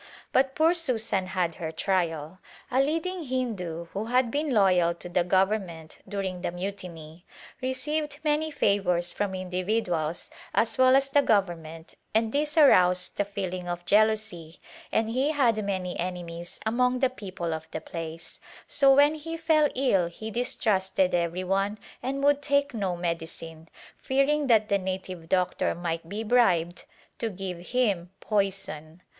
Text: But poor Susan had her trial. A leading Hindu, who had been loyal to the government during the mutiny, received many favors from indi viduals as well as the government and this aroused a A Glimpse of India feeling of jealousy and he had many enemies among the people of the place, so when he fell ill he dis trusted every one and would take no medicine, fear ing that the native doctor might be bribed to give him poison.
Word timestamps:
But 0.31 0.55
poor 0.55 0.73
Susan 0.73 1.27
had 1.27 1.53
her 1.61 1.71
trial. 1.71 2.39
A 2.71 2.81
leading 2.81 3.25
Hindu, 3.25 3.85
who 3.93 4.05
had 4.05 4.31
been 4.31 4.51
loyal 4.51 4.95
to 4.95 5.07
the 5.07 5.23
government 5.23 5.99
during 6.09 6.41
the 6.41 6.51
mutiny, 6.51 7.23
received 7.61 8.19
many 8.23 8.49
favors 8.49 9.11
from 9.13 9.35
indi 9.35 9.63
viduals 9.63 10.31
as 10.55 10.79
well 10.79 10.95
as 10.95 11.11
the 11.11 11.21
government 11.21 11.93
and 12.15 12.31
this 12.31 12.57
aroused 12.57 13.19
a 13.19 13.21
A 13.21 13.25
Glimpse 13.25 13.31
of 13.31 13.37
India 13.43 13.51
feeling 13.51 13.69
of 13.69 13.85
jealousy 13.85 14.59
and 14.91 15.09
he 15.11 15.33
had 15.33 15.63
many 15.63 15.99
enemies 15.99 16.59
among 16.65 16.97
the 16.97 17.09
people 17.11 17.53
of 17.53 17.69
the 17.69 17.79
place, 17.79 18.39
so 18.65 18.95
when 18.95 19.13
he 19.13 19.37
fell 19.37 19.69
ill 19.75 20.07
he 20.07 20.31
dis 20.31 20.55
trusted 20.55 21.13
every 21.13 21.43
one 21.43 21.77
and 22.01 22.23
would 22.23 22.41
take 22.41 22.73
no 22.73 22.95
medicine, 22.97 23.69
fear 23.99 24.27
ing 24.27 24.47
that 24.47 24.67
the 24.67 24.79
native 24.79 25.29
doctor 25.29 25.75
might 25.75 26.09
be 26.09 26.23
bribed 26.23 26.85
to 27.19 27.29
give 27.29 27.59
him 27.67 28.09
poison. 28.19 29.03